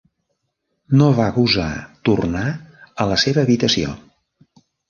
No 1.01 1.09
va 1.19 1.27
gosar 1.35 1.67
tornar 2.11 2.43
a 3.05 3.09
la 3.15 3.21
seva 3.25 3.47
habitació. 3.47 3.97